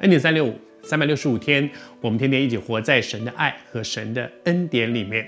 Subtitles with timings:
[0.00, 1.68] 恩典三六五，三百六十五天，
[2.02, 5.26] 我们天天一起活在神的爱和神的恩典里面。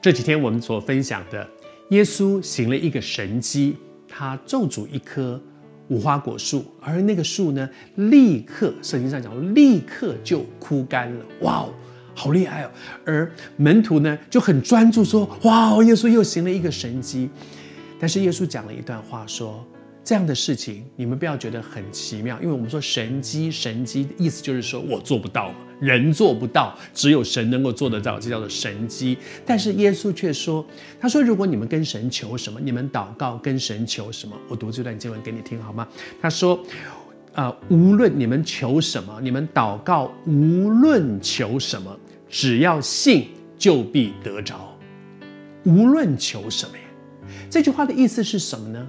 [0.00, 1.44] 这几天我们所分享的，
[1.88, 3.76] 耶稣行了一个神迹，
[4.08, 5.42] 他咒诅一棵
[5.88, 11.24] 无花果树，而那个树呢，立刻圣经上讲，立刻就枯干了。
[11.40, 11.74] 哇哦，
[12.14, 12.70] 好厉害哦！
[13.04, 17.28] 而门徒呢就很专注说：哇哦，耶稣又行了一个神迹。
[17.98, 19.66] 但是耶稣讲了一段话说。
[20.10, 29.16] 这样的事情，你们不要觉得很奇妙，因为我们说神迹，神迹的意思就是说我做不到，人做不到，只有神能够做得到，这叫做神迹。
[29.46, 30.66] 但是耶稣却说，
[30.98, 35.86] 他说如果你们跟神求什么，你们祷告跟神求什么，我读这段经文给你听好吗？
[36.20, 36.58] 他说，
[37.34, 41.96] 呃，无论你们求什么，你们祷告无论求什么，
[42.28, 44.76] 只要信，就必得着。
[45.66, 46.82] 无论求什么呀？
[47.48, 48.84] 这句话的意思是什么呢？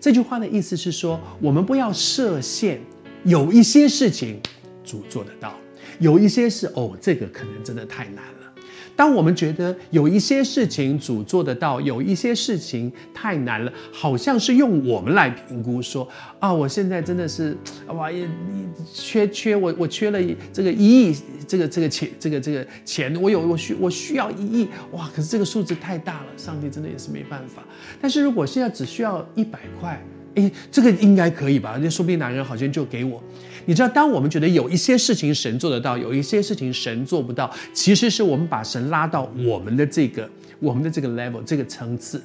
[0.00, 2.78] 这句话的意思是说，我们不要设限，
[3.24, 4.40] 有一些事情
[4.84, 5.54] 主做得到，
[5.98, 8.45] 有一些事哦，这个可能真的太难了。
[8.96, 16.08] 当我们觉得有一些事情主做得到，有一些事情太难了，好像是用我们来评估说
[16.40, 17.54] 啊，我现在真的是
[17.94, 18.10] 哇，
[18.92, 20.18] 缺缺我我缺了
[20.52, 27.62] 这个一亿，这个这个钱，这个这个钱，我有我需我需要一亿哇，可是这个数字太大了，上帝真的也是没办法。
[28.00, 30.02] 但是如果现在只需要一百块。
[30.36, 31.78] 诶，这个应该可以吧？
[31.82, 33.22] 那说不定哪人好像就给我。
[33.64, 42.22] 你知道，当我们觉得有一些事情神做得到，有一些事情神做不到，其实是我们把神拉到我们的这个我们的这个 level 这个层次。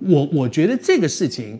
[0.00, 1.58] 我我觉得这个事情，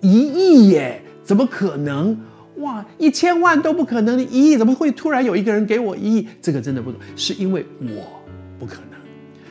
[0.00, 2.16] 一亿耶，怎么可能？
[2.58, 6.28] 哇，一千万都不可能，一亿怎么会突然有一个人给我一亿？
[6.40, 8.22] 这个真的不懂，是因为我
[8.58, 8.91] 不可能。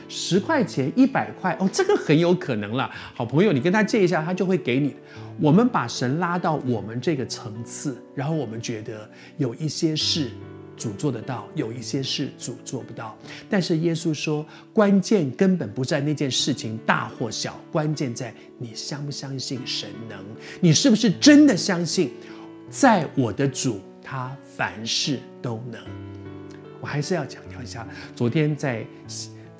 [0.08, 2.90] 十块钱、一百块哦，这个很有可能了。
[3.14, 4.94] 好朋友，你跟他借一下，他就会给你。
[5.40, 9.08] 我们把神拉到我们这个层次，然后我们觉得
[9.38, 10.30] 有一些事
[10.76, 13.16] 主做得到，有一些事主做不到。
[13.48, 20.18] 但是耶稣说，关键根本不在那件事情大或小，关键在你相不相信神能。
[20.60, 22.12] 你是不是真的相信，
[22.68, 25.80] 在我的主他凡事都能？
[26.80, 28.84] 我还是要强调一下，昨天在。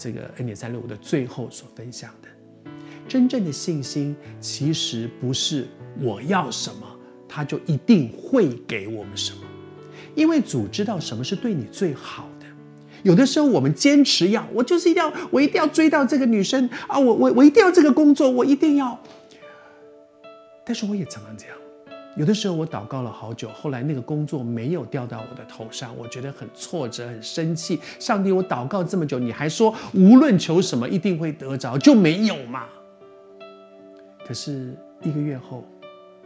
[0.03, 2.29] 这个 N 点三六五的最后所分享的，
[3.07, 5.69] 真正的信心其实不是
[6.01, 6.85] 我要什么，
[7.29, 9.43] 他就一定会给我们什么，
[10.17, 12.47] 因为主知道什么是对你最好的。
[13.05, 19.01] 有的时候我们坚持要，我就是一定要，我一定要追到这个女生啊，我我我一定要这个工作，我一定要。
[20.67, 21.57] 但是我也常常这样。
[22.15, 27.81] 有的时候我祷告了好久，后来那个工作没有掉到我的头上，我觉得很挫折、很生气。
[27.99, 32.67] 上帝，我祷告这么久，你还说无论求什么一定会得着，就没有嘛？
[34.27, 35.65] 可是一个月后、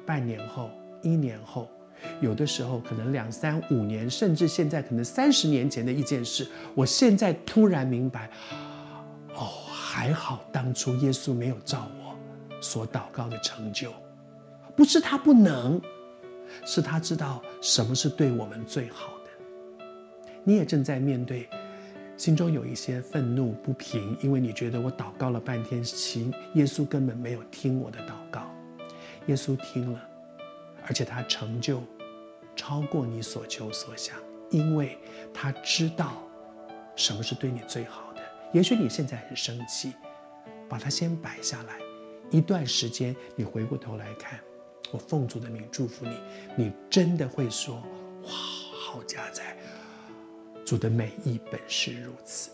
[0.05, 0.71] 半年后、
[1.03, 1.69] 一年后，
[2.21, 8.29] 有的时候可能两三五年，甚至现在可能三十年前的一件事，我现在突然明白，
[9.37, 13.93] 哦，还好当初耶稣没有照我所祷告的成就。
[14.77, 15.81] 不是他不能，
[16.65, 19.85] 是他知道什么是对我们最好的。
[20.45, 21.49] 你也正在面对，
[22.17, 28.43] 心中有一些愤怒不平，因为你觉得我祷告了半天，其耶稣根本没有听我的祷告。
[29.27, 30.01] 耶稣听了，
[30.87, 31.83] 而且他成就
[32.55, 34.15] 超过你所求所想，
[34.51, 34.99] 因为
[35.33, 36.13] 他知道
[36.95, 38.21] 什么是对你最好的。
[38.53, 39.93] 也许你现在很生气，
[40.69, 41.79] 把它先摆下来，
[42.31, 44.39] 一段时间你回过头来看。
[44.93, 46.17] 我奉主的名祝福你，
[46.57, 47.77] 你真的会说
[48.25, 49.57] ：“哇，好家在，
[50.65, 52.51] 主的美意本是如此。”